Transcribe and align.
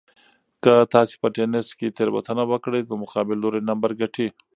که 0.63 0.73
تاسي 0.93 1.15
په 1.21 1.27
تېنس 1.35 1.67
کې 1.77 1.87
تېروتنه 1.97 2.43
وکړئ 2.51 2.81
نو 2.89 2.95
مقابل 3.03 3.37
لوری 3.43 3.61
نمبر 3.69 3.91
ګټي. 4.01 4.27